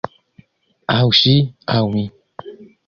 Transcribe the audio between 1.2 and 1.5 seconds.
ŝi